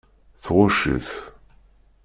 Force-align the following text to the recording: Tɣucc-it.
Tɣucc-it. 0.43 1.09